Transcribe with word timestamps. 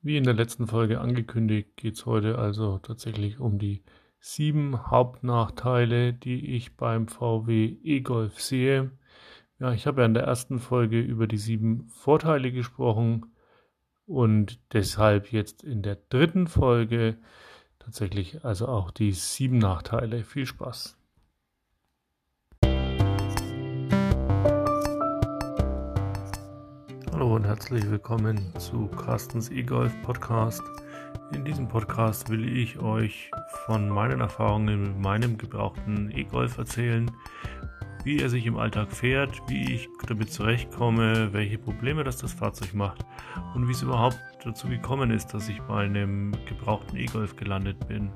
Wie 0.00 0.16
in 0.16 0.24
der 0.24 0.34
letzten 0.34 0.66
Folge 0.68 1.00
angekündigt, 1.00 1.76
geht 1.76 1.94
es 1.94 2.06
heute 2.06 2.38
also 2.38 2.78
tatsächlich 2.78 3.40
um 3.40 3.58
die 3.58 3.82
sieben 4.20 4.90
Hauptnachteile, 4.90 6.12
die 6.12 6.54
ich 6.54 6.76
beim 6.76 7.08
VW 7.08 7.76
e-Golf 7.82 8.40
sehe. 8.40 8.92
Ja, 9.58 9.72
ich 9.72 9.86
habe 9.86 10.02
ja 10.02 10.06
in 10.06 10.14
der 10.14 10.24
ersten 10.24 10.60
Folge 10.60 11.00
über 11.00 11.26
die 11.26 11.36
sieben 11.36 11.88
Vorteile 11.88 12.52
gesprochen 12.52 13.26
und 14.06 14.60
deshalb 14.72 15.32
jetzt 15.32 15.64
in 15.64 15.82
der 15.82 15.96
dritten 15.96 16.46
Folge 16.46 17.18
tatsächlich 17.78 18.44
also 18.44 18.68
auch 18.68 18.90
die 18.90 19.12
sieben 19.12 19.58
Nachteile. 19.58 20.22
Viel 20.22 20.46
Spaß! 20.46 20.97
Und 27.38 27.44
herzlich 27.44 27.88
willkommen 27.88 28.52
zu 28.58 28.88
Carstens 28.88 29.48
E-Golf 29.48 29.92
Podcast. 30.02 30.60
In 31.32 31.44
diesem 31.44 31.68
Podcast 31.68 32.30
will 32.30 32.58
ich 32.58 32.80
euch 32.80 33.30
von 33.64 33.88
meinen 33.88 34.20
Erfahrungen 34.20 34.82
mit 34.82 34.98
meinem 34.98 35.38
gebrauchten 35.38 36.10
E-Golf 36.10 36.58
erzählen, 36.58 37.08
wie 38.02 38.18
er 38.18 38.28
sich 38.28 38.44
im 38.44 38.56
Alltag 38.56 38.90
fährt, 38.90 39.40
wie 39.46 39.72
ich 39.72 39.88
damit 40.08 40.32
zurechtkomme, 40.32 41.32
welche 41.32 41.58
Probleme 41.58 42.02
das 42.02 42.16
das 42.16 42.32
Fahrzeug 42.32 42.74
macht 42.74 43.06
und 43.54 43.68
wie 43.68 43.72
es 43.72 43.82
überhaupt 43.82 44.18
dazu 44.42 44.66
gekommen 44.66 45.12
ist, 45.12 45.32
dass 45.32 45.48
ich 45.48 45.62
bei 45.62 45.84
einem 45.84 46.32
gebrauchten 46.48 46.96
E-Golf 46.96 47.36
gelandet 47.36 47.86
bin. 47.86 48.10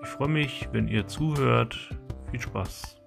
Ich 0.00 0.08
freue 0.10 0.28
mich, 0.28 0.68
wenn 0.70 0.86
ihr 0.86 1.08
zuhört. 1.08 1.76
Viel 2.30 2.40
Spaß! 2.40 3.00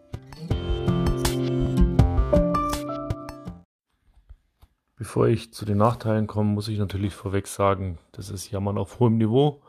Bevor 5.03 5.27
ich 5.27 5.51
zu 5.51 5.65
den 5.65 5.79
Nachteilen 5.79 6.27
komme, 6.27 6.51
muss 6.51 6.69
ich 6.69 6.79
natürlich 6.79 7.13
vorweg 7.13 7.47
sagen, 7.47 7.97
das 8.13 8.29
ist 8.29 8.49
Jammern 8.51 8.77
auf 8.77 9.01
hohem 9.01 9.17
Niveau. 9.17 9.61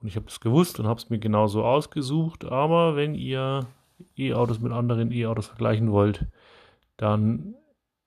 Und 0.00 0.06
ich 0.06 0.14
habe 0.14 0.26
das 0.26 0.38
gewusst 0.38 0.78
und 0.78 0.86
habe 0.86 1.00
es 1.00 1.10
mir 1.10 1.18
genauso 1.18 1.64
ausgesucht. 1.64 2.44
Aber 2.44 2.94
wenn 2.94 3.16
ihr 3.16 3.66
E-Autos 4.14 4.60
mit 4.60 4.70
anderen 4.70 5.10
E-Autos 5.10 5.48
vergleichen 5.48 5.90
wollt, 5.90 6.26
dann 6.98 7.56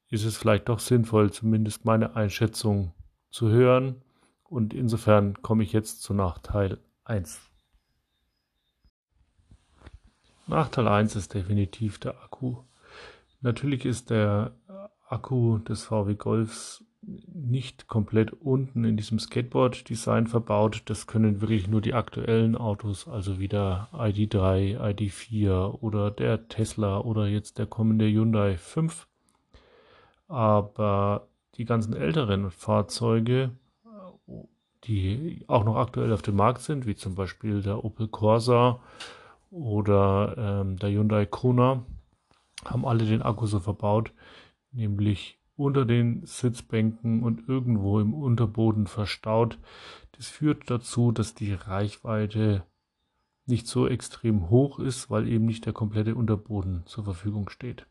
ist 0.08 0.23
es 0.23 0.38
vielleicht 0.38 0.69
doch 0.69 0.80
sinnvoll, 0.80 1.33
zumindest 1.33 1.83
meine 1.83 2.16
Einschätzung 2.16 2.93
zu 3.30 3.49
hören. 3.49 4.02
Und 4.45 4.73
insofern 4.73 5.41
komme 5.41 5.64
ich 5.64 5.73
jetzt 5.73 6.02
zu 6.02 6.14
Nachteil 6.14 6.77
1. 7.03 7.41
Nachteil 10.47 10.88
1 10.88 11.17
ist 11.17 11.33
definitiv 11.33 11.99
der 11.99 12.23
Akku. 12.23 12.55
Natürlich 13.41 13.83
ist 13.83 14.11
der 14.11 14.53
Akku 15.09 15.59
des 15.59 15.85
VW 15.85 16.15
Golfs 16.15 16.83
nicht 17.02 17.88
komplett 17.88 18.33
unten 18.33 18.83
in 18.83 18.97
diesem 18.97 19.19
Skateboard-Design 19.19 20.27
verbaut. 20.27 20.83
Das 20.85 21.07
können 21.07 21.41
wirklich 21.41 21.67
nur 21.67 21.81
die 21.81 21.93
aktuellen 21.93 22.55
Autos, 22.55 23.07
also 23.07 23.39
wie 23.39 23.47
der 23.47 23.87
ID3, 23.93 24.77
ID4 24.80 25.80
oder 25.81 26.11
der 26.11 26.47
Tesla 26.49 26.99
oder 26.99 27.27
jetzt 27.27 27.57
der 27.57 27.65
kommende 27.65 28.05
Hyundai 28.05 28.57
5. 28.57 29.07
Aber 30.27 31.27
die 31.55 31.65
ganzen 31.65 31.95
älteren 31.95 32.52
Fahrzeuge, 32.52 33.52
die 34.83 35.43
auch 35.47 35.63
noch 35.63 35.77
aktuell 35.77 36.13
auf 36.13 36.21
dem 36.21 36.35
Markt 36.35 36.61
sind, 36.61 36.85
wie 36.85 36.95
zum 36.95 37.15
Beispiel 37.15 37.61
der 37.61 37.83
Opel 37.83 38.07
Corsa 38.07 38.80
oder 39.52 40.35
ähm, 40.37 40.77
der 40.77 40.89
Hyundai 40.89 41.25
Kona, 41.25 41.83
haben 42.65 42.85
alle 42.85 43.05
den 43.05 43.21
Akku 43.21 43.45
so 43.45 43.59
verbaut, 43.59 44.11
nämlich 44.71 45.39
unter 45.55 45.85
den 45.85 46.25
Sitzbänken 46.25 47.21
und 47.23 47.47
irgendwo 47.49 47.99
im 47.99 48.13
Unterboden 48.13 48.87
verstaut. 48.87 49.59
Das 50.13 50.27
führt 50.27 50.69
dazu, 50.69 51.11
dass 51.11 51.35
die 51.35 51.53
Reichweite 51.53 52.63
nicht 53.45 53.67
so 53.67 53.87
extrem 53.87 54.49
hoch 54.49 54.79
ist, 54.79 55.09
weil 55.09 55.27
eben 55.27 55.45
nicht 55.45 55.65
der 55.65 55.73
komplette 55.73 56.15
Unterboden 56.15 56.83
zur 56.85 57.03
Verfügung 57.03 57.49
steht. 57.49 57.87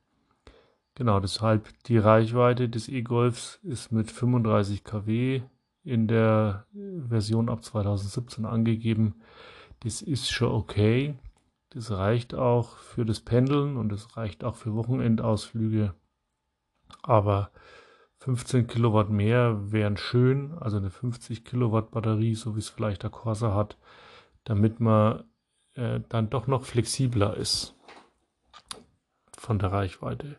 Genau, 0.95 1.21
deshalb 1.21 1.69
die 1.85 1.99
Reichweite 1.99 2.69
des 2.69 2.89
E-Golfs 2.89 3.61
ist 3.63 3.93
mit 3.93 4.11
35 4.11 4.83
kW 4.83 5.43
in 5.85 6.09
der 6.09 6.67
Version 7.09 7.49
ab 7.49 7.63
2017 7.63 8.45
angegeben. 8.45 9.15
Das 9.81 10.03
ist 10.03 10.31
schon 10.31 10.51
okay. 10.51 11.15
Das 11.71 11.91
reicht 11.91 12.35
auch 12.35 12.77
für 12.79 13.05
das 13.05 13.21
Pendeln 13.21 13.77
und 13.77 13.93
es 13.93 14.17
reicht 14.17 14.43
auch 14.43 14.57
für 14.57 14.75
Wochenendausflüge. 14.75 15.95
Aber 17.03 17.51
15 18.19 18.67
Kilowatt 18.67 19.11
mehr 19.11 19.73
wären 19.73 19.97
schön, 19.97 20.53
also 20.59 20.77
eine 20.77 20.91
50 20.91 21.45
Kilowatt 21.45 21.91
Batterie, 21.91 22.35
so 22.35 22.57
wie 22.57 22.61
es 22.61 22.69
vielleicht 22.69 23.03
der 23.03 23.11
Corsa 23.11 23.55
hat, 23.55 23.79
damit 24.45 24.81
man 24.81 25.25
äh, 25.75 26.01
dann 26.09 26.31
doch 26.31 26.47
noch 26.47 26.65
flexibler 26.65 27.37
ist 27.37 27.75
von 29.37 29.59
der 29.59 29.73
Reichweite. 29.73 30.39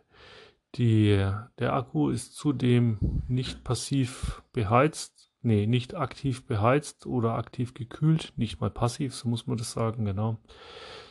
Die, 0.76 1.16
der 1.58 1.72
Akku 1.72 2.10
ist 2.10 2.36
zudem 2.36 2.98
nicht 3.26 3.64
passiv 3.64 4.42
beheizt, 4.52 5.32
nee, 5.42 5.66
nicht 5.66 5.94
aktiv 5.94 6.46
beheizt 6.46 7.06
oder 7.06 7.34
aktiv 7.34 7.74
gekühlt, 7.74 8.32
nicht 8.36 8.60
mal 8.60 8.70
passiv, 8.70 9.14
so 9.14 9.28
muss 9.28 9.46
man 9.46 9.56
das 9.56 9.72
sagen, 9.72 10.04
genau, 10.04 10.36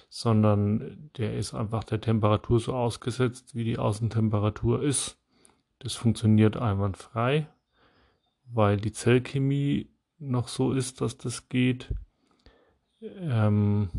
sondern 0.09 1.11
der 1.17 1.35
ist 1.35 1.53
einfach 1.53 1.83
der 1.83 1.99
Temperatur 1.99 2.59
so 2.59 2.73
ausgesetzt, 2.73 3.53
wie 3.53 3.63
die 3.63 3.77
Außentemperatur 3.77 4.81
ist. 4.81 5.18
Das 5.79 5.95
funktioniert 5.95 6.57
einwandfrei, 6.57 7.47
weil 8.45 8.77
die 8.77 8.91
Zellchemie 8.91 9.89
noch 10.17 10.47
so 10.47 10.73
ist, 10.73 11.01
dass 11.01 11.17
das 11.17 11.49
geht. 11.49 11.93
Ähm, 13.01 13.89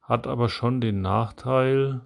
hat 0.00 0.26
aber 0.26 0.48
schon 0.48 0.80
den 0.80 1.00
Nachteil, 1.00 2.02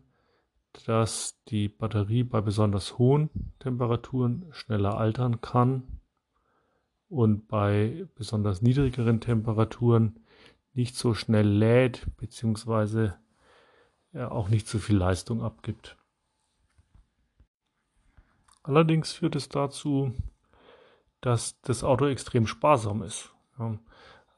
dass 0.87 1.39
die 1.49 1.69
Batterie 1.69 2.25
bei 2.25 2.41
besonders 2.41 2.99
hohen 2.99 3.31
Temperaturen 3.59 4.47
schneller 4.51 4.99
altern 4.99 5.41
kann 5.41 6.01
und 7.09 7.47
bei 7.47 8.07
besonders 8.15 8.63
niedrigeren 8.63 9.21
Temperaturen 9.21 10.21
nicht 10.73 10.97
so 10.97 11.15
schnell 11.15 11.47
lädt 11.47 12.07
beziehungsweise 12.17 13.17
auch 14.15 14.49
nicht 14.49 14.69
so 14.69 14.79
viel 14.79 14.97
Leistung 14.97 15.43
abgibt. 15.43 15.97
Allerdings 18.65 19.13
führt 19.13 19.37
es 19.37 19.49
dazu, 19.49 20.13
dass 21.21 21.61
das 21.61 21.85
Auto 21.85 22.07
extrem 22.07 22.47
sparsam 22.47 23.03
ist. 23.03 23.31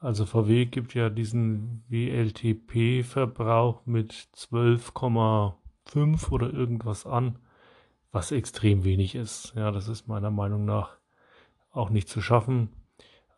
Also 0.00 0.26
VW 0.26 0.66
gibt 0.66 0.94
ja 0.94 1.08
diesen 1.08 1.84
WLTP-Verbrauch 1.88 3.86
mit 3.86 4.12
12,5 4.34 6.30
oder 6.30 6.52
irgendwas 6.52 7.06
an, 7.06 7.38
was 8.12 8.32
extrem 8.32 8.84
wenig 8.84 9.14
ist. 9.14 9.54
Ja, 9.56 9.70
das 9.70 9.88
ist 9.88 10.08
meiner 10.08 10.30
Meinung 10.30 10.64
nach 10.64 10.98
auch 11.70 11.90
nicht 11.90 12.08
zu 12.08 12.20
schaffen. 12.20 12.70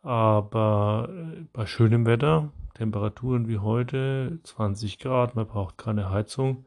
Aber 0.02 1.08
äh, 1.10 1.44
bei 1.52 1.66
schönem 1.66 2.06
Wetter, 2.06 2.52
Temperaturen 2.74 3.48
wie 3.48 3.58
heute, 3.58 4.38
20 4.44 4.98
Grad, 4.98 5.34
man 5.34 5.46
braucht 5.46 5.76
keine 5.76 6.10
Heizung, 6.10 6.64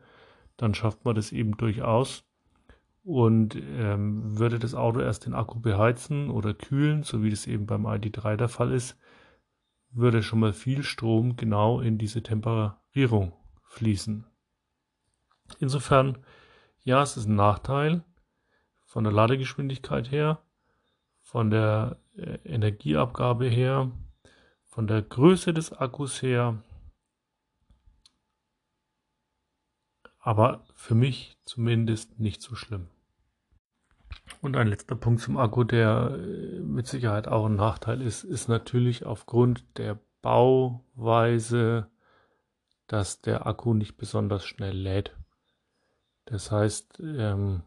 dann 0.57 0.75
schafft 0.75 1.05
man 1.05 1.15
das 1.15 1.31
eben 1.31 1.57
durchaus. 1.57 2.23
Und 3.03 3.56
ähm, 3.56 4.38
würde 4.38 4.59
das 4.59 4.75
Auto 4.75 5.00
erst 5.00 5.25
den 5.25 5.34
Akku 5.34 5.59
beheizen 5.59 6.29
oder 6.29 6.53
kühlen, 6.53 7.03
so 7.03 7.23
wie 7.23 7.31
das 7.31 7.47
eben 7.47 7.66
beim 7.66 7.88
ID3 7.88 8.35
der 8.35 8.50
Fall 8.50 8.72
ist, 8.72 8.95
würde 9.89 10.23
schon 10.23 10.39
mal 10.39 10.53
viel 10.53 10.84
Strom 10.84 11.35
genau 11.35 11.81
in 11.81 11.97
diese 11.97 12.22
Temperierung 12.22 13.34
fließen. 13.63 14.25
Insofern, 15.59 16.19
ja, 16.84 17.01
es 17.01 17.17
ist 17.17 17.28
ein 17.28 17.35
Nachteil 17.35 18.03
von 18.85 19.03
der 19.03 19.13
Ladegeschwindigkeit 19.13 20.12
her, 20.12 20.39
von 21.19 21.50
der 21.50 21.97
äh, 22.16 22.38
Energieabgabe 22.45 23.47
her, 23.47 23.91
von 24.65 24.88
der 24.88 25.01
Größe 25.01 25.53
des 25.53 25.74
Akkus 25.74 26.21
her, 26.21 26.63
aber 30.21 30.63
für 30.75 30.95
mich 30.95 31.38
zumindest 31.44 32.19
nicht 32.19 32.41
so 32.41 32.56
schlimm. 32.56 32.88
Und 34.41 34.56
ein 34.56 34.68
letzter 34.68 34.95
Punkt 34.95 35.21
zum 35.21 35.38
Akku, 35.38 35.63
der 35.63 36.18
äh, 36.18 36.59
mit 36.59 36.88
Sicherheit 36.88 37.27
auch 37.27 37.45
ein 37.45 37.56
Nachteil 37.56 38.01
ist, 38.01 38.23
ist 38.23 38.47
natürlich 38.47 39.06
aufgrund 39.06 39.65
der 39.77 40.00
Bauweise, 40.21 41.88
dass 42.88 43.21
der 43.21 43.47
Akku 43.47 43.73
nicht 43.73 43.97
besonders 43.97 44.45
schnell 44.45 44.77
lädt. 44.77 45.15
Das 46.25 46.51
heißt, 46.51 47.01
ähm, 47.03 47.63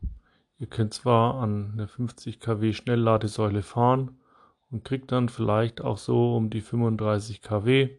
ihr 0.58 0.68
könnt 0.68 0.94
zwar 0.94 1.34
an 1.34 1.72
eine 1.72 1.88
50 1.88 2.40
kW 2.40 2.72
Schnellladesäule 2.72 3.62
fahren 3.62 4.18
und 4.70 4.84
kriegt 4.84 5.12
dann 5.12 5.28
vielleicht 5.28 5.80
auch 5.80 5.98
so 5.98 6.36
um 6.36 6.50
die 6.50 6.60
35 6.60 7.42
kW. 7.42 7.90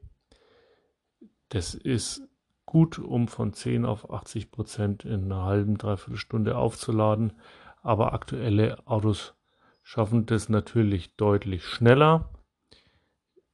Das 1.50 1.74
ist 1.74 2.28
gut, 2.66 3.00
um 3.00 3.28
von 3.28 3.54
10 3.54 3.86
auf 3.86 4.12
80 4.12 4.52
Prozent 4.52 5.06
in 5.06 5.26
einer 5.26 5.44
halben, 5.44 5.78
dreiviertel 5.78 6.18
Stunde 6.18 6.58
aufzuladen. 6.58 7.34
Aber 7.82 8.14
aktuelle 8.14 8.86
Autos 8.88 9.36
schaffen 9.84 10.26
das 10.26 10.50
natürlich 10.50 11.16
deutlich 11.16 11.64
schneller. 11.64 12.30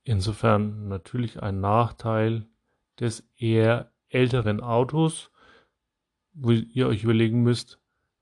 insofern 0.03 0.87
natürlich 0.87 1.41
ein 1.43 1.59
Nachteil 1.59 2.47
des 2.99 3.27
eher 3.37 3.91
älteren 4.09 4.61
Autos, 4.61 5.31
wo 6.33 6.51
ihr 6.51 6.87
euch 6.87 7.03
überlegen 7.03 7.43
müsst, 7.43 7.79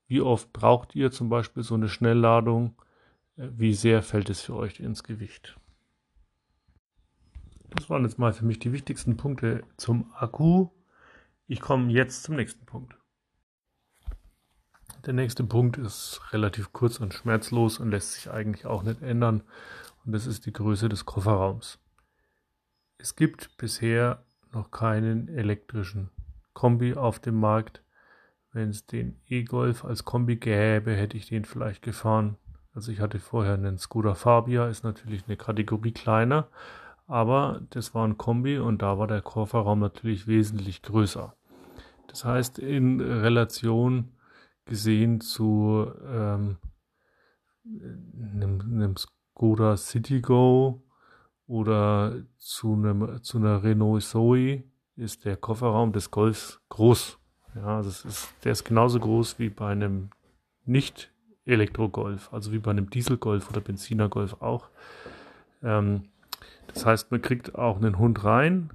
wie 0.08 0.22
oft 0.22 0.52
braucht 0.52 0.96
ihr 0.96 1.12
zum 1.12 1.30
Beispiel 1.30 1.64
so 1.64 1.76
eine 1.76 1.88
Schnellladung, 1.88 2.76
wie 3.36 3.74
sehr 3.74 4.02
fällt 4.02 4.30
es 4.30 4.42
für 4.42 4.56
euch 4.56 4.80
ins 4.80 5.04
Gewicht. 5.04 5.58
Das 7.76 7.90
waren 7.90 8.04
jetzt 8.04 8.18
mal 8.18 8.34
für 8.34 8.46
mich 8.46 8.60
die 8.60 8.74
wichtigsten 8.74 9.16
Punkte 9.16 9.64
zum 9.78 10.12
Akku. 10.14 10.70
Ich 11.52 11.62
komme 11.62 11.92
jetzt 11.92 12.22
zum 12.22 12.36
nächsten 12.36 12.64
Punkt. 12.68 12.96
Der 15.04 15.14
nächste 15.14 15.44
Punkt 15.44 15.80
ist 15.80 16.22
relativ 16.32 16.74
kurz 16.74 17.00
und 17.00 17.12
schmerzlos 17.12 17.80
und 17.80 17.90
lässt 17.90 18.14
sich 18.14 18.30
eigentlich 18.30 18.68
auch 18.68 18.84
nicht 18.84 19.02
ändern. 19.02 19.42
Und 20.06 20.12
das 20.12 20.28
ist 20.28 20.46
die 20.46 20.54
Größe 20.54 20.90
des 20.90 21.06
Kofferraums. 21.06 21.80
Es 23.00 23.16
gibt 23.16 23.58
bisher 23.58 24.24
noch 24.54 24.70
keinen 24.70 25.28
elektrischen 25.28 26.12
Kombi 26.54 26.94
auf 26.94 27.18
dem 27.18 27.40
Markt. 27.40 27.84
Wenn 28.52 28.70
es 28.70 28.86
den 28.86 29.20
E-Golf 29.26 29.84
als 29.84 30.06
Kombi 30.06 30.36
gäbe, 30.36 30.94
hätte 30.94 31.18
ich 31.18 31.30
den 31.30 31.46
vielleicht 31.46 31.82
gefahren. 31.82 32.38
Also 32.76 32.92
ich 32.92 33.00
hatte 33.00 33.18
vorher 33.18 33.56
einen 33.56 33.80
Skoda 33.80 34.14
Fabia, 34.14 34.68
ist 34.68 34.84
natürlich 34.84 35.24
eine 35.26 35.36
Kategorie 35.36 35.94
kleiner, 35.94 36.48
aber 37.08 37.62
das 37.72 37.96
war 37.96 38.08
ein 38.08 38.20
Kombi 38.20 38.60
und 38.60 38.84
da 38.84 39.00
war 39.00 39.08
der 39.08 39.24
Kofferraum 39.24 39.80
natürlich 39.80 40.28
wesentlich 40.28 40.84
größer. 40.84 41.34
Das 42.10 42.26
heißt, 42.26 42.60
in 42.60 43.00
Relation 43.00 44.12
gesehen 44.66 45.22
zu 45.22 45.92
ähm, 46.06 46.58
einem, 47.64 48.62
einem 48.62 48.96
Skoda 48.98 49.78
Citigo 49.78 50.84
oder 51.48 52.16
zu, 52.38 52.74
einem, 52.74 53.22
zu 53.24 53.38
einer 53.38 53.64
Renault 53.64 54.04
Zoe 54.04 54.64
ist 54.96 55.26
der 55.26 55.38
Kofferraum 55.38 55.92
des 55.94 56.12
Golfs 56.12 56.60
groß. 56.70 57.18
Ja, 57.56 57.78
also 57.78 58.08
ist, 58.08 58.30
der 58.44 58.52
ist 58.52 58.64
genauso 58.64 59.00
groß 59.00 59.40
wie 59.40 59.50
bei 59.50 59.72
einem 59.72 60.10
nicht 60.66 61.12
Elektro-Golf, 61.46 62.32
also 62.32 62.52
wie 62.52 62.60
bei 62.60 62.72
einem 62.72 62.90
Diesel-Golf 62.90 63.50
oder 63.50 63.62
Benziner-Golf 63.62 64.42
auch. 64.42 64.70
Ähm, 65.64 66.04
das 66.68 66.86
heißt, 66.86 67.12
man 67.12 67.22
kriegt 67.22 67.56
auch 67.56 67.78
einen 67.78 67.98
Hund 67.98 68.24
rein, 68.24 68.70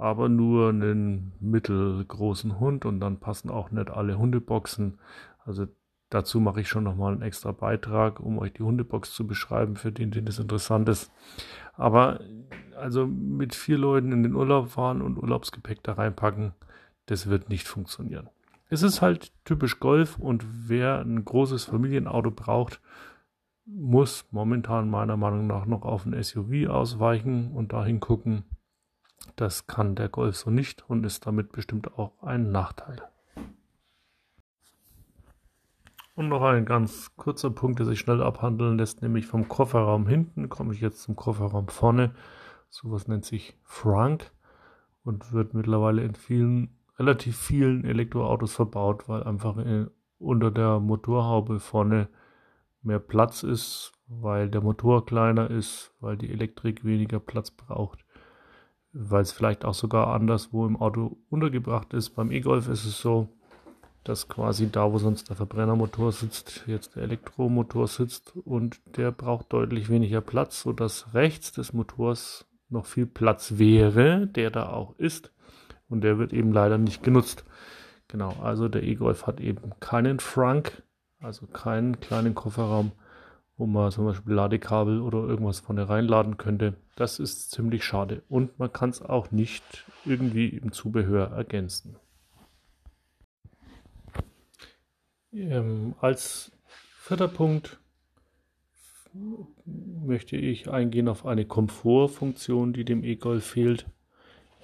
aber 0.00 0.30
nur 0.30 0.70
einen 0.70 1.32
mittelgroßen 1.40 2.58
Hund 2.58 2.86
und 2.86 3.00
dann 3.00 3.18
passen 3.18 3.50
auch 3.50 3.70
nicht 3.70 3.90
alle 3.90 4.16
Hundeboxen. 4.18 4.98
Also 5.44 5.66
dazu 6.08 6.40
mache 6.40 6.62
ich 6.62 6.68
schon 6.68 6.84
nochmal 6.84 7.12
einen 7.12 7.20
extra 7.20 7.52
Beitrag, 7.52 8.18
um 8.18 8.38
euch 8.38 8.54
die 8.54 8.62
Hundebox 8.62 9.12
zu 9.12 9.26
beschreiben, 9.26 9.76
für 9.76 9.92
den, 9.92 10.10
den 10.10 10.24
das 10.24 10.38
interessant 10.38 10.88
ist. 10.88 11.12
Aber 11.74 12.20
also 12.78 13.06
mit 13.06 13.54
vier 13.54 13.76
Leuten 13.76 14.10
in 14.12 14.22
den 14.22 14.34
Urlaub 14.34 14.70
fahren 14.70 15.02
und 15.02 15.18
Urlaubsgepäck 15.18 15.82
da 15.82 15.92
reinpacken, 15.92 16.52
das 17.04 17.28
wird 17.28 17.50
nicht 17.50 17.68
funktionieren. 17.68 18.30
Es 18.70 18.82
ist 18.82 19.02
halt 19.02 19.32
typisch 19.44 19.80
Golf 19.80 20.18
und 20.18 20.46
wer 20.66 21.00
ein 21.00 21.26
großes 21.26 21.64
Familienauto 21.64 22.30
braucht, 22.30 22.80
muss 23.66 24.26
momentan 24.30 24.88
meiner 24.88 25.18
Meinung 25.18 25.46
nach 25.46 25.66
noch 25.66 25.82
auf 25.82 26.06
ein 26.06 26.20
SUV 26.22 26.70
ausweichen 26.70 27.52
und 27.52 27.74
dahin 27.74 28.00
gucken. 28.00 28.44
Das 29.36 29.66
kann 29.66 29.94
der 29.94 30.08
Golf 30.08 30.36
so 30.36 30.50
nicht 30.50 30.88
und 30.88 31.04
ist 31.04 31.26
damit 31.26 31.52
bestimmt 31.52 31.98
auch 31.98 32.22
ein 32.22 32.50
Nachteil. 32.50 33.02
Und 36.14 36.28
noch 36.28 36.42
ein 36.42 36.66
ganz 36.66 37.16
kurzer 37.16 37.50
Punkt, 37.50 37.78
der 37.78 37.86
sich 37.86 37.98
schnell 37.98 38.22
abhandeln 38.22 38.76
lässt, 38.76 39.00
nämlich 39.00 39.26
vom 39.26 39.48
Kofferraum 39.48 40.06
hinten 40.06 40.48
komme 40.48 40.74
ich 40.74 40.80
jetzt 40.80 41.02
zum 41.02 41.16
Kofferraum 41.16 41.68
vorne. 41.68 42.14
Sowas 42.68 43.08
nennt 43.08 43.24
sich 43.24 43.56
Frank 43.62 44.30
und 45.02 45.32
wird 45.32 45.54
mittlerweile 45.54 46.02
in 46.02 46.14
vielen 46.14 46.76
relativ 46.98 47.38
vielen 47.38 47.84
Elektroautos 47.84 48.54
verbaut, 48.54 49.08
weil 49.08 49.22
einfach 49.24 49.56
in, 49.56 49.90
unter 50.18 50.50
der 50.50 50.78
Motorhaube 50.80 51.58
vorne 51.58 52.08
mehr 52.82 52.98
Platz 52.98 53.42
ist, 53.42 53.92
weil 54.06 54.50
der 54.50 54.60
Motor 54.60 55.06
kleiner 55.06 55.50
ist, 55.50 55.94
weil 56.00 56.18
die 56.18 56.30
Elektrik 56.30 56.84
weniger 56.84 57.18
Platz 57.18 57.50
braucht, 57.50 58.04
weil 58.92 59.22
es 59.22 59.32
vielleicht 59.32 59.64
auch 59.64 59.74
sogar 59.74 60.08
anderswo 60.08 60.66
im 60.66 60.76
Auto 60.76 61.18
untergebracht 61.30 61.92
ist. 61.94 62.10
Beim 62.10 62.30
E-Golf 62.30 62.68
ist 62.68 62.84
es 62.84 63.00
so, 63.00 63.28
dass 64.04 64.28
quasi 64.28 64.70
da, 64.70 64.90
wo 64.92 64.98
sonst 64.98 65.28
der 65.28 65.36
Verbrennermotor 65.36 66.12
sitzt, 66.12 66.64
jetzt 66.66 66.96
der 66.96 67.02
Elektromotor 67.02 67.86
sitzt 67.86 68.34
und 68.36 68.80
der 68.96 69.12
braucht 69.12 69.52
deutlich 69.52 69.88
weniger 69.90 70.20
Platz, 70.20 70.62
sodass 70.62 71.12
rechts 71.14 71.52
des 71.52 71.72
Motors 71.72 72.46
noch 72.68 72.86
viel 72.86 73.06
Platz 73.06 73.58
wäre, 73.58 74.26
der 74.26 74.50
da 74.50 74.70
auch 74.70 74.98
ist. 74.98 75.32
Und 75.88 76.02
der 76.02 76.18
wird 76.18 76.32
eben 76.32 76.52
leider 76.52 76.78
nicht 76.78 77.02
genutzt. 77.02 77.44
Genau, 78.08 78.34
also 78.42 78.68
der 78.68 78.84
E-Golf 78.84 79.26
hat 79.26 79.40
eben 79.40 79.72
keinen 79.80 80.20
Frunk, 80.20 80.82
also 81.20 81.46
keinen 81.46 82.00
kleinen 82.00 82.34
Kofferraum, 82.34 82.92
wo 83.60 83.66
man 83.66 83.92
zum 83.92 84.06
Beispiel 84.06 84.32
Ladekabel 84.32 85.02
oder 85.02 85.18
irgendwas 85.18 85.60
vorne 85.60 85.86
reinladen 85.86 86.38
könnte. 86.38 86.78
Das 86.96 87.18
ist 87.18 87.50
ziemlich 87.50 87.84
schade. 87.84 88.22
Und 88.30 88.58
man 88.58 88.72
kann 88.72 88.88
es 88.88 89.02
auch 89.02 89.30
nicht 89.32 89.84
irgendwie 90.06 90.48
im 90.48 90.72
Zubehör 90.72 91.32
ergänzen. 91.32 91.96
Ähm, 95.34 95.94
als 96.00 96.52
vierter 97.00 97.28
Punkt 97.28 97.78
möchte 100.06 100.36
ich 100.36 100.70
eingehen 100.70 101.08
auf 101.08 101.26
eine 101.26 101.44
Komfortfunktion, 101.44 102.72
die 102.72 102.86
dem 102.86 103.04
E-Golf 103.04 103.44
fehlt 103.44 103.84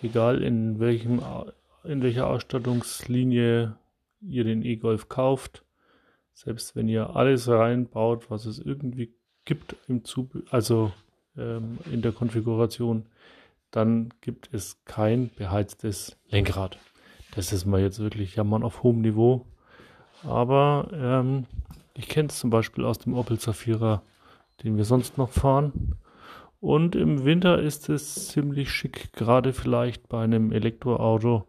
egal 0.01 0.43
in 0.43 0.79
welchem 0.79 1.21
in 1.85 2.03
welcher 2.03 2.29
Ausstattungslinie 2.29 3.77
ihr 4.23 4.45
den 4.45 4.63
E-Golf 4.63 5.11
kauft, 5.11 5.66
selbst 6.37 6.77
wenn 6.77 6.87
ihr 6.87 7.17
alles 7.17 7.49
reinbaut, 7.49 8.31
was 8.31 8.45
es 8.45 8.59
irgendwie 8.59 9.15
gibt 9.47 9.75
im 9.89 10.05
Zub 10.05 10.37
also 10.51 10.93
ähm, 11.37 11.79
in 11.91 12.03
der 12.03 12.13
Konfiguration, 12.13 13.07
dann 13.71 14.11
gibt 14.21 14.51
es 14.53 14.85
kein 14.85 15.31
beheiztes 15.35 16.19
Lenkrad. 16.29 16.79
Das 17.35 17.55
ist 17.55 17.65
mal 17.65 17.81
jetzt 17.81 18.01
wirklich 18.01 18.37
jammern 18.37 18.63
auf 18.63 18.83
hohem 18.83 19.01
Niveau. 19.01 19.47
Aber 20.25 20.91
ähm, 20.93 21.47
ich 21.95 22.07
kenne 22.07 22.29
es 22.29 22.39
zum 22.39 22.51
Beispiel 22.51 22.85
aus 22.85 22.99
dem 22.99 23.15
Opel 23.15 23.39
Zafira, 23.39 24.03
den 24.63 24.77
wir 24.77 24.85
sonst 24.85 25.17
noch 25.17 25.31
fahren. 25.31 25.97
Und 26.61 26.95
im 26.97 27.25
Winter 27.25 27.63
ist 27.63 27.89
es 27.89 28.29
ziemlich 28.29 28.71
schick, 28.71 29.13
gerade 29.15 29.55
vielleicht 29.55 30.09
bei 30.09 30.23
einem 30.23 30.53
Elektroauto, 30.53 31.47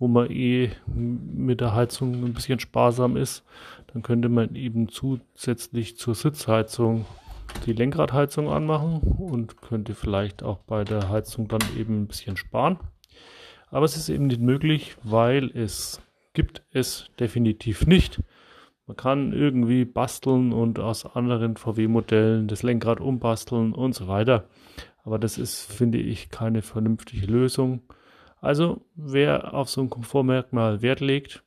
wo 0.00 0.08
man 0.08 0.30
eh 0.30 0.70
mit 0.92 1.60
der 1.60 1.74
Heizung 1.74 2.24
ein 2.24 2.32
bisschen 2.32 2.58
sparsam 2.58 3.16
ist. 3.16 3.44
Dann 3.92 4.02
könnte 4.02 4.28
man 4.28 4.56
eben 4.56 4.88
zusätzlich 4.88 5.96
zur 5.98 6.14
Sitzheizung 6.14 7.04
die 7.66 7.72
Lenkradheizung 7.72 8.48
anmachen 8.48 9.00
und 9.00 9.60
könnte 9.60 9.94
vielleicht 9.94 10.42
auch 10.42 10.58
bei 10.58 10.84
der 10.84 11.08
Heizung 11.10 11.48
dann 11.48 11.60
eben 11.78 12.02
ein 12.02 12.06
bisschen 12.06 12.36
sparen. 12.36 12.78
Aber 13.70 13.84
es 13.84 13.96
ist 13.96 14.08
eben 14.08 14.26
nicht 14.26 14.40
möglich, 14.40 14.96
weil 15.02 15.50
es 15.56 16.00
gibt 16.32 16.62
es 16.72 17.10
definitiv 17.20 17.86
nicht. 17.86 18.22
Man 18.86 18.96
kann 18.96 19.32
irgendwie 19.32 19.84
basteln 19.84 20.52
und 20.52 20.80
aus 20.80 21.04
anderen 21.04 21.56
VW-Modellen 21.56 22.48
das 22.48 22.62
Lenkrad 22.62 23.00
umbasteln 23.00 23.72
und 23.72 23.94
so 23.94 24.08
weiter. 24.08 24.48
Aber 25.04 25.18
das 25.18 25.38
ist, 25.38 25.70
finde 25.70 25.98
ich, 25.98 26.30
keine 26.30 26.62
vernünftige 26.62 27.26
Lösung. 27.26 27.82
Also, 28.40 28.80
wer 28.94 29.54
auf 29.54 29.68
so 29.68 29.80
ein 29.82 29.90
Komfortmerkmal 29.90 30.82
Wert 30.82 31.00
legt, 31.00 31.42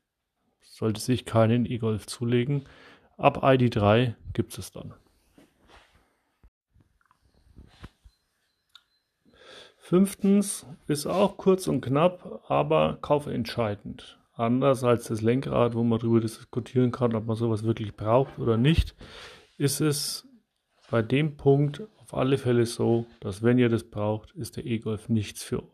sollte 0.61 1.01
sich 1.01 1.25
keinen 1.25 1.65
E-Golf 1.65 2.07
zulegen. 2.07 2.63
Ab 3.17 3.43
ID3 3.43 4.13
gibt 4.33 4.57
es 4.57 4.71
dann. 4.71 4.93
Fünftens 9.77 10.65
ist 10.87 11.05
auch 11.05 11.37
kurz 11.37 11.67
und 11.67 11.81
knapp, 11.81 12.43
aber 12.47 12.97
kaufentscheidend 13.01 14.17
anders 14.35 14.83
als 14.83 15.07
das 15.07 15.21
Lenkrad, 15.21 15.75
wo 15.75 15.83
man 15.83 15.99
darüber 15.99 16.19
diskutieren 16.19 16.91
kann, 16.91 17.15
ob 17.15 17.25
man 17.25 17.35
sowas 17.35 17.63
wirklich 17.63 17.95
braucht 17.95 18.39
oder 18.39 18.57
nicht, 18.57 18.95
ist 19.57 19.81
es 19.81 20.27
bei 20.89 21.01
dem 21.01 21.37
Punkt 21.37 21.83
auf 21.97 22.13
alle 22.13 22.37
Fälle 22.37 22.65
so, 22.65 23.05
dass 23.19 23.43
wenn 23.43 23.59
ihr 23.59 23.69
das 23.69 23.83
braucht, 23.83 24.31
ist 24.31 24.57
der 24.57 24.65
E-Golf 24.65 25.09
nichts 25.09 25.43
für 25.43 25.63
euch. 25.63 25.72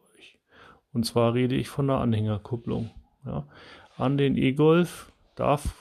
Und 0.93 1.05
zwar 1.05 1.33
rede 1.33 1.55
ich 1.55 1.69
von 1.69 1.87
der 1.87 1.97
Anhängerkupplung. 1.97 2.91
Ja. 3.25 3.47
An 3.97 4.17
den 4.17 4.37
E-Golf 4.37 5.11
darf 5.35 5.75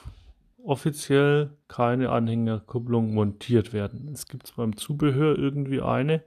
offiziell 0.62 1.50
keine 1.68 2.10
Anhängerkupplung 2.10 3.14
montiert 3.14 3.72
werden. 3.72 4.10
Es 4.12 4.26
gibt 4.26 4.54
beim 4.56 4.76
Zubehör 4.76 5.38
irgendwie 5.38 5.80
eine. 5.80 6.22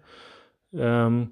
Ähm, 0.74 1.32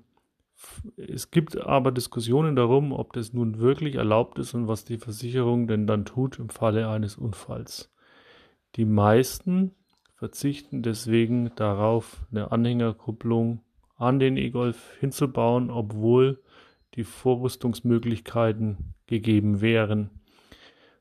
es 0.98 1.32
gibt 1.32 1.58
aber 1.58 1.92
Diskussionen 1.92 2.56
darum, 2.56 2.92
ob 2.92 3.14
das 3.14 3.34
nun 3.34 3.60
wirklich 3.60 3.96
erlaubt 3.96 4.38
ist 4.40 4.54
und 4.54 4.68
was 4.68 4.84
die 4.84 4.98
Versicherung 4.98 5.68
denn 5.68 5.88
dann 5.88 6.06
tut 6.06 6.38
im 6.38 6.50
Falle 6.50 6.90
eines 6.90 7.18
Unfalls. 7.18 7.92
Die 8.76 8.86
meisten 8.86 9.72
verzichten 10.16 10.84
deswegen 10.84 11.52
darauf, 11.56 12.26
eine 12.30 12.52
Anhängerkupplung 12.52 13.62
an 13.96 14.20
den 14.20 14.38
E-Golf 14.38 14.98
hinzubauen, 15.00 15.72
obwohl 15.72 16.42
die 16.96 17.04
Vorrüstungsmöglichkeiten 17.04 18.96
gegeben 19.08 19.62
wären. 19.62 20.10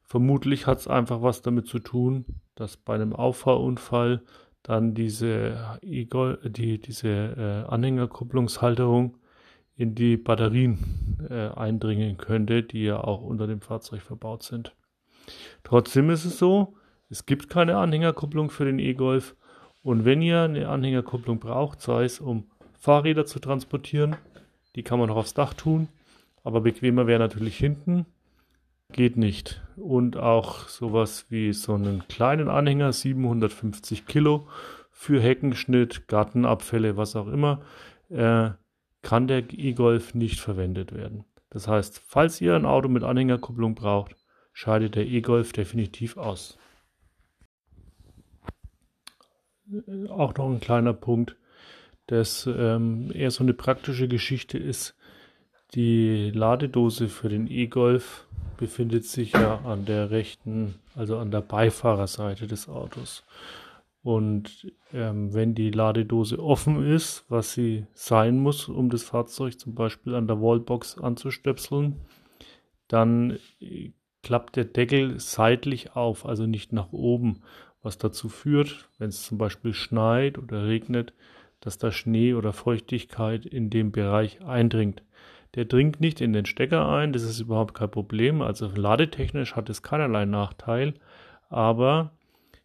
Vermutlich 0.02 0.66
hat 0.66 0.78
es 0.78 0.88
einfach 0.88 1.22
was 1.22 1.42
damit 1.42 1.66
zu 1.66 1.78
tun, 1.78 2.24
dass 2.54 2.76
bei 2.76 2.94
einem 2.94 3.12
Auffahrunfall 3.12 4.22
dann 4.62 4.94
diese, 4.94 5.78
e 5.82 6.06
die, 6.44 6.80
diese 6.80 7.08
äh, 7.08 7.70
Anhängerkupplungshalterung 7.70 9.16
in 9.76 9.94
die 9.94 10.16
Batterien 10.16 11.26
äh, 11.30 11.48
eindringen 11.48 12.16
könnte, 12.16 12.62
die 12.62 12.84
ja 12.84 13.02
auch 13.02 13.22
unter 13.22 13.46
dem 13.46 13.60
Fahrzeug 13.60 14.02
verbaut 14.02 14.42
sind. 14.42 14.74
Trotzdem 15.62 16.10
ist 16.10 16.24
es 16.24 16.38
so, 16.38 16.74
es 17.10 17.26
gibt 17.26 17.48
keine 17.48 17.76
Anhängerkupplung 17.76 18.50
für 18.50 18.64
den 18.64 18.78
E-Golf 18.78 19.36
und 19.82 20.04
wenn 20.04 20.20
ihr 20.20 20.42
eine 20.42 20.68
Anhängerkupplung 20.68 21.38
braucht, 21.38 21.80
sei 21.80 22.04
es 22.04 22.20
um 22.20 22.50
Fahrräder 22.74 23.24
zu 23.24 23.38
transportieren, 23.38 24.16
die 24.76 24.82
kann 24.82 24.98
man 24.98 25.10
auch 25.10 25.16
aufs 25.16 25.34
Dach 25.34 25.54
tun, 25.54 25.88
aber 26.44 26.60
bequemer 26.60 27.06
wäre 27.06 27.18
natürlich 27.18 27.56
hinten, 27.56 28.06
geht 28.92 29.16
nicht. 29.16 29.62
Und 29.76 30.16
auch 30.16 30.68
sowas 30.68 31.26
wie 31.30 31.52
so 31.52 31.74
einen 31.74 32.06
kleinen 32.08 32.48
Anhänger, 32.48 32.92
750 32.92 34.06
Kilo, 34.06 34.48
für 34.90 35.20
Heckenschnitt, 35.20 36.08
Gartenabfälle, 36.08 36.96
was 36.96 37.14
auch 37.14 37.28
immer, 37.28 37.62
äh, 38.08 38.50
kann 39.02 39.28
der 39.28 39.44
E-Golf 39.52 40.14
nicht 40.14 40.40
verwendet 40.40 40.92
werden. 40.92 41.24
Das 41.50 41.68
heißt, 41.68 42.02
falls 42.04 42.40
ihr 42.40 42.56
ein 42.56 42.66
Auto 42.66 42.88
mit 42.88 43.04
Anhängerkupplung 43.04 43.74
braucht, 43.74 44.16
scheidet 44.52 44.96
der 44.96 45.06
E-Golf 45.06 45.52
definitiv 45.52 46.16
aus. 46.16 46.58
Auch 50.08 50.34
noch 50.34 50.50
ein 50.50 50.60
kleiner 50.60 50.94
Punkt, 50.94 51.36
das 52.08 52.46
ähm, 52.46 53.10
eher 53.14 53.30
so 53.30 53.44
eine 53.44 53.54
praktische 53.54 54.08
Geschichte 54.08 54.58
ist. 54.58 54.96
Die 55.74 56.30
Ladedose 56.30 57.08
für 57.08 57.28
den 57.28 57.46
E-Golf 57.46 58.26
befindet 58.56 59.04
sich 59.04 59.32
ja 59.32 59.60
an 59.64 59.84
der 59.84 60.10
rechten, 60.10 60.74
also 60.96 61.18
an 61.18 61.30
der 61.30 61.42
Beifahrerseite 61.42 62.46
des 62.46 62.68
Autos. 62.68 63.24
Und 64.02 64.72
ähm, 64.94 65.34
wenn 65.34 65.54
die 65.54 65.70
Ladedose 65.70 66.42
offen 66.42 66.86
ist, 66.86 67.24
was 67.28 67.52
sie 67.52 67.86
sein 67.92 68.38
muss, 68.38 68.68
um 68.68 68.88
das 68.88 69.02
Fahrzeug 69.02 69.60
zum 69.60 69.74
Beispiel 69.74 70.14
an 70.14 70.26
der 70.26 70.40
Wallbox 70.40 70.98
anzustöpseln, 70.98 71.96
dann 72.88 73.38
äh, 73.60 73.90
klappt 74.22 74.56
der 74.56 74.64
Deckel 74.64 75.20
seitlich 75.20 75.94
auf, 75.94 76.24
also 76.24 76.46
nicht 76.46 76.72
nach 76.72 76.92
oben, 76.92 77.42
was 77.82 77.98
dazu 77.98 78.28
führt, 78.28 78.88
wenn 78.98 79.10
es 79.10 79.24
zum 79.24 79.36
Beispiel 79.36 79.74
schneit 79.74 80.38
oder 80.38 80.66
regnet, 80.66 81.12
dass 81.60 81.78
da 81.78 81.90
Schnee 81.90 82.34
oder 82.34 82.52
Feuchtigkeit 82.52 83.46
in 83.46 83.70
dem 83.70 83.92
Bereich 83.92 84.42
eindringt. 84.44 85.02
Der 85.54 85.64
dringt 85.64 86.00
nicht 86.00 86.20
in 86.20 86.32
den 86.32 86.46
Stecker 86.46 86.88
ein, 86.88 87.12
das 87.12 87.22
ist 87.22 87.40
überhaupt 87.40 87.74
kein 87.74 87.90
Problem. 87.90 88.42
Also 88.42 88.68
ladetechnisch 88.68 89.56
hat 89.56 89.70
es 89.70 89.82
keinerlei 89.82 90.24
Nachteil, 90.24 90.94
aber 91.48 92.12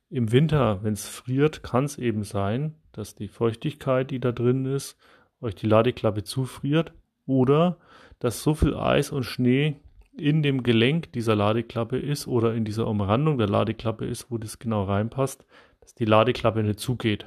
im 0.09 0.31
Winter, 0.31 0.83
wenn 0.83 0.93
es 0.93 1.07
friert, 1.07 1.63
kann 1.63 1.85
es 1.85 1.97
eben 1.97 2.23
sein, 2.23 2.75
dass 2.91 3.15
die 3.15 3.27
Feuchtigkeit, 3.27 4.12
die 4.12 4.19
da 4.19 4.31
drin 4.31 4.65
ist, 4.65 4.97
euch 5.41 5.55
die 5.55 5.67
Ladeklappe 5.67 6.23
zufriert 6.23 6.93
oder 7.25 7.77
dass 8.19 8.43
so 8.43 8.53
viel 8.53 8.75
Eis 8.75 9.12
und 9.12 9.23
Schnee 9.23 9.77
in 10.15 10.43
dem 10.43 10.63
Gelenk 10.63 11.12
dieser 11.13 11.35
Ladeklappe 11.35 11.97
ist 11.97 12.27
oder 12.27 12.53
in 12.53 12.65
dieser 12.65 12.88
Umrandung 12.88 13.38
der 13.38 13.50
Ladeklappe 13.50 14.05
ist, 14.05 14.29
wo 14.29 14.38
das 14.38 14.59
genau 14.59 14.83
reinpasst, 14.83 15.45
dass 15.81 15.95
die 15.95 16.05
Ladeklappe 16.05 16.62
nicht 16.63 16.79
zugeht. 16.79 17.25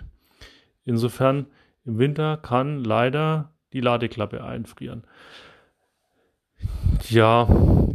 Insofern 0.87 1.47
im 1.85 1.99
Winter 1.99 2.39
kann 2.39 2.83
leider 2.83 3.53
die 3.75 3.81
Ladeklappe 3.81 4.43
einfrieren. 4.43 5.05
Ja, 7.09 7.47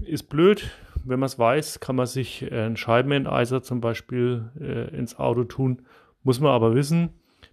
ist 0.05 0.29
blöd. 0.29 0.69
Wenn 1.03 1.19
man 1.19 1.25
es 1.25 1.39
weiß, 1.39 1.79
kann 1.79 1.95
man 1.95 2.05
sich 2.05 2.51
einen 2.51 2.77
Scheibenenteiser 2.77 3.63
zum 3.63 3.81
Beispiel 3.81 4.51
äh, 4.59 4.95
ins 4.95 5.17
Auto 5.17 5.45
tun. 5.45 5.81
Muss 6.21 6.39
man 6.39 6.51
aber 6.51 6.75
wissen, 6.75 7.09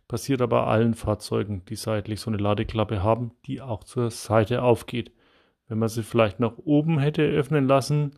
passiert 0.07 0.42
aber 0.42 0.66
allen 0.66 0.92
Fahrzeugen, 0.92 1.62
die 1.68 1.76
seitlich 1.76 2.21
so 2.21 2.30
eine 2.30 2.37
Ladeklappe 2.37 3.02
haben, 3.02 3.33
die 3.47 3.62
auch 3.62 3.85
zur 3.85 4.11
Seite 4.11 4.62
aufgeht. 4.62 5.12
Wenn 5.68 5.78
man 5.78 5.88
sie 5.88 6.02
vielleicht 6.02 6.40
nach 6.40 6.59
oben 6.59 6.99
hätte 6.99 7.23
öffnen 7.23 7.66
lassen, 7.66 8.12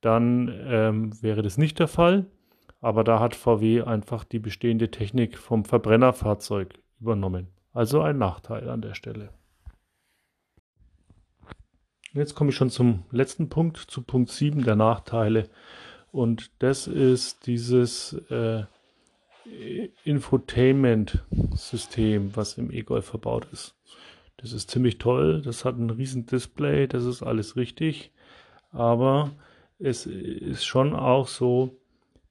dann 0.00 0.52
ähm, 0.66 1.22
wäre 1.22 1.42
das 1.42 1.58
nicht 1.58 1.78
der 1.78 1.88
Fall. 1.88 2.26
Aber 2.82 3.04
da 3.04 3.20
hat 3.20 3.34
VW 3.34 3.80
einfach 3.82 4.24
die 4.24 4.40
bestehende 4.40 4.90
Technik 4.90 5.38
vom 5.38 5.64
Verbrennerfahrzeug 5.64 6.74
übernommen. 7.00 7.48
Also 7.72 8.02
ein 8.02 8.18
Nachteil 8.18 8.68
an 8.68 8.82
der 8.82 8.92
Stelle. 8.94 9.30
Jetzt 12.12 12.34
komme 12.34 12.50
ich 12.50 12.56
schon 12.56 12.68
zum 12.68 13.04
letzten 13.10 13.48
Punkt, 13.48 13.78
zu 13.78 14.02
Punkt 14.02 14.28
7 14.30 14.64
der 14.64 14.76
Nachteile. 14.76 15.48
Und 16.10 16.50
das 16.58 16.86
ist 16.88 17.46
dieses 17.46 18.12
äh, 18.30 18.64
Infotainment-System, 20.04 22.36
was 22.36 22.58
im 22.58 22.70
E-Golf 22.70 23.06
verbaut 23.06 23.48
ist. 23.52 23.74
Das 24.36 24.52
ist 24.52 24.70
ziemlich 24.70 24.98
toll, 24.98 25.40
das 25.40 25.64
hat 25.64 25.78
ein 25.78 25.88
riesen 25.90 26.26
Display, 26.26 26.86
das 26.88 27.04
ist 27.04 27.22
alles 27.22 27.56
richtig. 27.56 28.10
Aber 28.72 29.30
es 29.78 30.06
ist 30.06 30.64
schon 30.64 30.94
auch 30.94 31.28
so, 31.28 31.78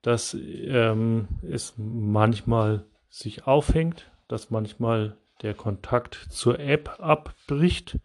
dass 0.01 0.33
ähm, 0.33 1.27
es 1.49 1.73
manchmal 1.77 2.85
sich 3.09 3.45
aufhängt, 3.47 4.11
dass 4.27 4.49
manchmal 4.49 5.17
der 5.41 5.53
Kontakt 5.53 6.15
zur 6.29 6.59
App 6.59 6.99
abbricht 6.99 7.97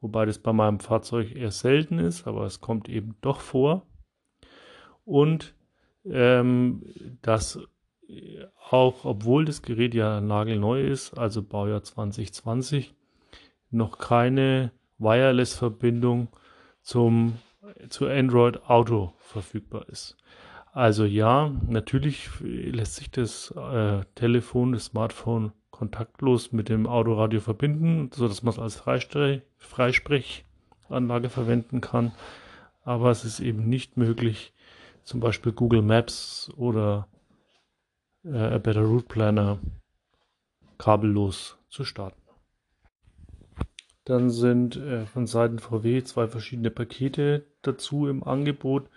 wobei 0.00 0.24
das 0.26 0.38
bei 0.38 0.52
meinem 0.52 0.80
Fahrzeug 0.80 1.34
eher 1.34 1.50
selten 1.50 1.98
ist, 1.98 2.26
aber 2.26 2.44
es 2.44 2.60
kommt 2.60 2.88
eben 2.88 3.16
doch 3.20 3.40
vor. 3.40 3.86
Und 5.04 5.54
ähm, 6.04 6.82
dass 7.22 7.58
auch, 8.70 9.04
obwohl 9.04 9.44
das 9.44 9.62
Gerät 9.62 9.94
ja 9.94 10.20
nagelneu 10.20 10.82
ist, 10.82 11.16
also 11.16 11.42
Baujahr 11.42 11.82
2020, 11.82 12.94
noch 13.70 13.98
keine 13.98 14.72
Wireless-Verbindung 14.98 16.28
zum 16.82 17.34
zu 17.88 18.08
Android 18.08 18.64
Auto 18.68 19.12
verfügbar 19.18 19.88
ist. 19.88 20.16
Also 20.72 21.04
ja, 21.04 21.52
natürlich 21.66 22.30
lässt 22.40 22.96
sich 22.96 23.10
das 23.10 23.50
äh, 23.50 24.04
Telefon, 24.14 24.72
das 24.72 24.84
Smartphone 24.86 25.52
kontaktlos 25.70 26.52
mit 26.52 26.68
dem 26.68 26.86
Autoradio 26.86 27.40
verbinden, 27.40 28.10
sodass 28.14 28.42
man 28.42 28.52
es 28.52 28.58
als 28.60 28.82
Freisprechanlage 29.58 31.28
verwenden 31.28 31.80
kann. 31.80 32.12
Aber 32.82 33.10
es 33.10 33.24
ist 33.24 33.40
eben 33.40 33.68
nicht 33.68 33.96
möglich, 33.96 34.52
zum 35.02 35.18
Beispiel 35.20 35.52
Google 35.52 35.82
Maps 35.82 36.52
oder 36.56 37.08
äh, 38.24 38.36
A 38.36 38.58
Better 38.58 38.82
Route 38.82 39.06
Planner 39.06 39.58
kabellos 40.78 41.58
zu 41.68 41.84
starten. 41.84 42.20
Dann 44.04 44.30
sind 44.30 44.76
äh, 44.76 45.04
von 45.06 45.26
Seiten 45.26 45.58
VW 45.58 46.02
zwei 46.04 46.28
verschiedene 46.28 46.70
Pakete 46.70 47.46
dazu 47.62 48.06
im 48.08 48.24
Angebot, 48.24 48.88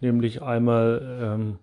nämlich 0.00 0.42
einmal 0.42 1.18
ähm, 1.20 1.58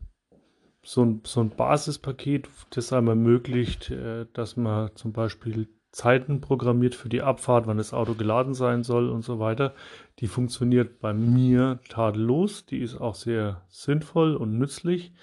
so 0.84 1.04
ein, 1.04 1.22
so 1.24 1.42
ein 1.42 1.50
Basispaket, 1.50 2.50
das 2.72 2.94
einem 2.94 3.08
ermöglicht, 3.08 3.92
äh, 3.92 4.26
dass 4.34 4.58
man 4.58 4.92
zum 4.96 5.14
Beispiel 5.14 5.68
Zeiten 5.94 6.42
programmiert 6.42 6.96
für 6.96 7.08
die 7.08 7.22
Abfahrt, 7.22 7.68
wann 7.68 7.78
das 7.78 7.94
Auto 7.94 8.16
geladen 8.16 8.56
sein 8.56 8.84
soll 8.84 9.10
und 9.10 9.24
so 9.24 9.40
weiter. 9.40 9.74
Die 10.20 10.28
funktioniert 10.28 11.00
bei 11.00 11.14
mir 11.14 11.80
tadellos. 11.88 12.66
Die 12.66 12.80
ist 12.80 13.00
auch 13.00 13.14
sehr 13.14 13.62
sinnvoll 13.70 14.36
und 14.36 14.58
nützlich. 14.58 15.14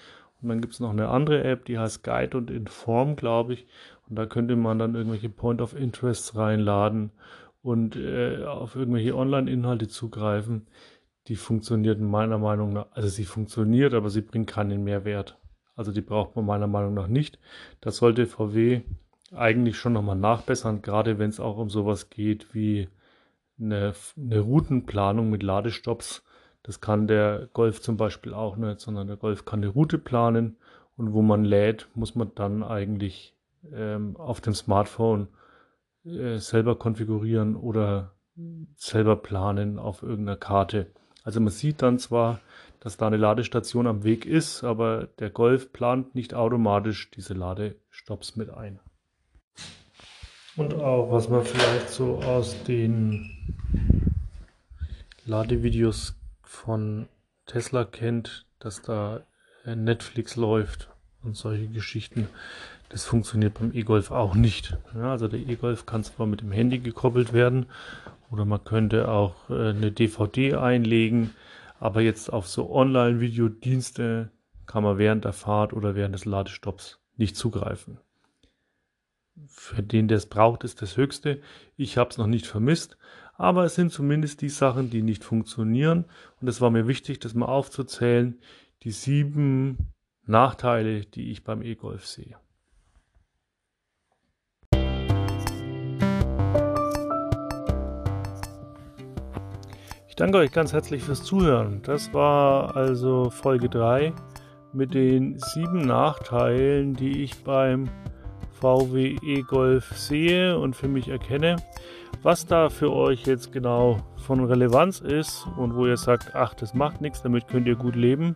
Und 0.41 0.47
dann 0.47 0.61
gibt 0.61 0.73
es 0.73 0.79
noch 0.79 0.91
eine 0.91 1.09
andere 1.09 1.43
App, 1.43 1.65
die 1.65 1.77
heißt 1.77 2.03
Guide 2.03 2.37
und 2.37 2.49
Inform, 2.49 3.17
glaube 3.17 3.53
ich. 3.53 3.67
Und 4.09 4.15
da 4.15 4.25
könnte 4.25 4.55
man 4.55 4.79
dann 4.79 4.95
irgendwelche 4.95 5.29
Point 5.29 5.61
of 5.61 5.75
Interests 5.75 6.35
reinladen 6.37 7.11
und 7.61 7.97
äh, 7.97 8.45
auf 8.45 8.75
irgendwelche 8.75 9.15
Online-Inhalte 9.15 9.89
zugreifen. 9.89 10.67
Die 11.27 11.35
funktioniert 11.35 11.99
meiner 11.99 12.37
Meinung 12.37 12.73
nach, 12.73 12.87
also 12.91 13.07
sie 13.07 13.25
funktioniert, 13.25 13.93
aber 13.93 14.09
sie 14.09 14.21
bringt 14.21 14.47
keinen 14.47 14.83
Mehrwert. 14.83 15.37
Also 15.75 15.91
die 15.91 16.01
braucht 16.01 16.35
man 16.35 16.45
meiner 16.45 16.67
Meinung 16.67 16.93
nach 16.93 17.07
nicht. 17.07 17.39
Das 17.79 17.97
sollte 17.97 18.25
VW 18.25 18.81
eigentlich 19.33 19.77
schon 19.77 19.93
nochmal 19.93 20.17
nachbessern, 20.17 20.81
gerade 20.81 21.19
wenn 21.19 21.29
es 21.29 21.39
auch 21.39 21.57
um 21.57 21.69
sowas 21.69 22.09
geht 22.09 22.53
wie 22.53 22.89
eine, 23.59 23.93
eine 24.17 24.39
Routenplanung 24.39 25.29
mit 25.29 25.43
Ladestops. 25.43 26.23
Das 26.63 26.81
kann 26.81 27.07
der 27.07 27.49
Golf 27.53 27.81
zum 27.81 27.97
Beispiel 27.97 28.33
auch 28.33 28.57
nicht, 28.57 28.79
sondern 28.79 29.07
der 29.07 29.17
Golf 29.17 29.45
kann 29.45 29.59
eine 29.59 29.69
Route 29.69 29.97
planen 29.97 30.57
und 30.97 31.13
wo 31.13 31.21
man 31.21 31.45
lädt, 31.45 31.87
muss 31.95 32.15
man 32.15 32.31
dann 32.35 32.63
eigentlich 32.63 33.35
ähm, 33.73 34.15
auf 34.17 34.41
dem 34.41 34.53
Smartphone 34.53 35.27
äh, 36.05 36.37
selber 36.37 36.77
konfigurieren 36.77 37.55
oder 37.55 38.13
selber 38.75 39.15
planen 39.15 39.79
auf 39.79 40.03
irgendeiner 40.03 40.37
Karte. 40.37 40.87
Also 41.23 41.39
man 41.39 41.51
sieht 41.51 41.81
dann 41.81 41.99
zwar, 41.99 42.39
dass 42.79 42.97
da 42.97 43.07
eine 43.07 43.17
Ladestation 43.17 43.85
am 43.85 44.03
Weg 44.03 44.25
ist, 44.25 44.63
aber 44.63 45.07
der 45.19 45.29
Golf 45.29 45.71
plant 45.71 46.15
nicht 46.15 46.33
automatisch 46.33 47.11
diese 47.11 47.33
Ladestops 47.33 48.35
mit 48.35 48.49
ein. 48.49 48.79
Und 50.55 50.73
auch, 50.73 51.11
was 51.11 51.29
man 51.29 51.43
vielleicht 51.43 51.89
so 51.89 52.17
aus 52.21 52.63
den 52.63 53.55
Ladevideos 55.25 56.15
von 56.41 57.07
Tesla 57.45 57.85
kennt, 57.85 58.45
dass 58.59 58.81
da 58.81 59.21
Netflix 59.65 60.35
läuft 60.35 60.89
und 61.23 61.37
solche 61.37 61.67
Geschichten. 61.67 62.27
Das 62.89 63.05
funktioniert 63.05 63.53
beim 63.53 63.71
E-Golf 63.73 64.11
auch 64.11 64.35
nicht. 64.35 64.77
Ja, 64.95 65.11
also 65.11 65.27
der 65.27 65.39
E-Golf 65.39 65.85
kann 65.85 66.03
zwar 66.03 66.25
mit 66.27 66.41
dem 66.41 66.51
Handy 66.51 66.79
gekoppelt 66.79 67.31
werden 67.31 67.67
oder 68.31 68.45
man 68.45 68.63
könnte 68.63 69.09
auch 69.09 69.49
äh, 69.49 69.69
eine 69.69 69.91
DVD 69.91 70.55
einlegen, 70.55 71.31
aber 71.79 72.01
jetzt 72.01 72.31
auf 72.31 72.47
so 72.47 72.71
Online-Videodienste 72.71 74.31
kann 74.65 74.83
man 74.83 74.97
während 74.97 75.25
der 75.25 75.33
Fahrt 75.33 75.73
oder 75.73 75.95
während 75.95 76.15
des 76.15 76.25
Ladestopps 76.25 76.99
nicht 77.17 77.35
zugreifen. 77.35 77.99
Für 79.47 79.83
den, 79.83 80.07
der 80.07 80.17
es 80.17 80.27
braucht, 80.27 80.63
ist 80.63 80.81
das 80.81 80.97
Höchste. 80.97 81.41
Ich 81.75 81.97
habe 81.97 82.09
es 82.09 82.17
noch 82.17 82.27
nicht 82.27 82.47
vermisst, 82.47 82.97
aber 83.35 83.65
es 83.65 83.75
sind 83.75 83.91
zumindest 83.91 84.41
die 84.41 84.49
Sachen, 84.49 84.89
die 84.89 85.01
nicht 85.01 85.23
funktionieren. 85.23 86.05
Und 86.39 86.47
es 86.47 86.61
war 86.61 86.69
mir 86.69 86.87
wichtig, 86.87 87.19
das 87.19 87.33
mal 87.33 87.47
aufzuzählen, 87.47 88.39
die 88.83 88.91
sieben 88.91 89.93
Nachteile, 90.25 91.01
die 91.01 91.31
ich 91.31 91.43
beim 91.43 91.61
E-Golf 91.61 92.05
sehe. 92.05 92.37
Danke 100.21 100.37
euch 100.37 100.51
ganz 100.51 100.71
herzlich 100.71 101.01
fürs 101.01 101.23
Zuhören. 101.23 101.81
Das 101.81 102.13
war 102.13 102.75
also 102.75 103.31
Folge 103.31 103.67
3 103.69 104.13
mit 104.71 104.93
den 104.93 105.39
sieben 105.39 105.81
Nachteilen, 105.81 106.93
die 106.93 107.23
ich 107.23 107.43
beim 107.43 107.89
VW 108.51 109.17
E-Golf 109.23 109.97
sehe 109.97 110.59
und 110.59 110.75
für 110.75 110.87
mich 110.87 111.07
erkenne. 111.07 111.55
Was 112.21 112.45
da 112.45 112.69
für 112.69 112.93
euch 112.93 113.25
jetzt 113.25 113.51
genau 113.51 113.97
von 114.17 114.45
Relevanz 114.45 114.99
ist 114.99 115.47
und 115.57 115.75
wo 115.75 115.87
ihr 115.87 115.97
sagt, 115.97 116.35
ach, 116.35 116.53
das 116.53 116.75
macht 116.75 117.01
nichts, 117.01 117.23
damit 117.23 117.47
könnt 117.47 117.65
ihr 117.65 117.75
gut 117.75 117.95
leben, 117.95 118.35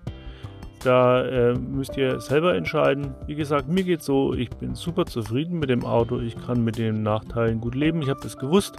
da 0.83 1.23
äh, 1.23 1.53
müsst 1.53 1.97
ihr 1.97 2.19
selber 2.19 2.55
entscheiden. 2.55 3.13
Wie 3.27 3.35
gesagt, 3.35 3.67
mir 3.67 3.83
geht 3.83 4.01
so, 4.01 4.33
ich 4.33 4.49
bin 4.49 4.73
super 4.73 5.05
zufrieden 5.05 5.59
mit 5.59 5.69
dem 5.69 5.85
Auto, 5.85 6.19
ich 6.19 6.35
kann 6.35 6.63
mit 6.63 6.79
den 6.79 7.03
Nachteilen 7.03 7.61
gut 7.61 7.75
leben, 7.75 8.01
ich 8.01 8.09
habe 8.09 8.21
das 8.23 8.37
gewusst. 8.37 8.77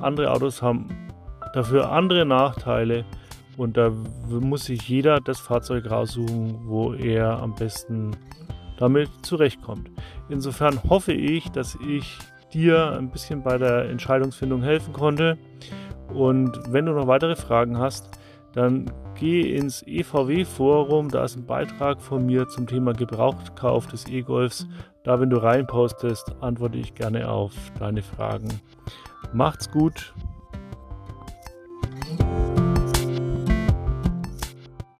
Andere 0.00 0.32
Autos 0.32 0.62
haben 0.62 0.88
dafür 1.52 1.90
andere 1.92 2.24
Nachteile 2.24 3.04
und 3.56 3.76
da 3.76 3.92
muss 4.28 4.64
sich 4.64 4.88
jeder 4.88 5.20
das 5.20 5.38
Fahrzeug 5.38 5.90
raussuchen, 5.90 6.60
wo 6.64 6.94
er 6.94 7.40
am 7.40 7.54
besten 7.54 8.16
damit 8.78 9.10
zurechtkommt. 9.22 9.90
Insofern 10.28 10.82
hoffe 10.88 11.12
ich, 11.12 11.50
dass 11.50 11.76
ich 11.86 12.16
dir 12.52 12.92
ein 12.92 13.10
bisschen 13.10 13.42
bei 13.42 13.58
der 13.58 13.90
Entscheidungsfindung 13.90 14.62
helfen 14.62 14.92
konnte. 14.92 15.38
Und 16.12 16.58
wenn 16.72 16.86
du 16.86 16.92
noch 16.92 17.06
weitere 17.06 17.36
Fragen 17.36 17.78
hast, 17.78 18.18
dann 18.52 18.90
geh 19.14 19.42
ins 19.54 19.82
EVW-Forum. 19.86 21.08
Da 21.08 21.24
ist 21.24 21.36
ein 21.36 21.46
Beitrag 21.46 22.00
von 22.00 22.26
mir 22.26 22.48
zum 22.48 22.66
Thema 22.66 22.92
Gebrauchtkauf 22.92 23.86
des 23.86 24.08
E-Golfs. 24.08 24.66
Da, 25.04 25.20
wenn 25.20 25.30
du 25.30 25.36
reinpostest, 25.36 26.34
antworte 26.40 26.78
ich 26.78 26.94
gerne 26.94 27.30
auf 27.30 27.52
deine 27.78 28.02
Fragen. 28.02 28.48
Macht's 29.32 29.70
gut. 29.70 30.12